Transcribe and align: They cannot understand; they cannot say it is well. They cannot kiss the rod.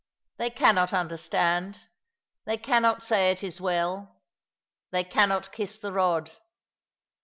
They 0.37 0.49
cannot 0.49 0.93
understand; 0.93 1.81
they 2.45 2.57
cannot 2.57 3.03
say 3.03 3.29
it 3.29 3.43
is 3.43 3.61
well. 3.61 4.23
They 4.89 5.03
cannot 5.03 5.51
kiss 5.51 5.77
the 5.77 5.91
rod. 5.91 6.31